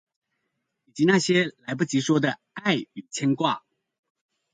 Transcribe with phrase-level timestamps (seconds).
[0.85, 3.61] 以及那些來不及說的愛與牽掛